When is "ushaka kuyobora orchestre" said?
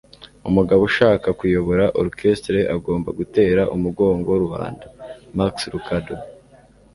0.89-2.59